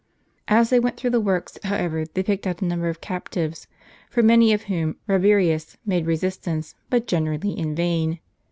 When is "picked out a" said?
2.23-2.65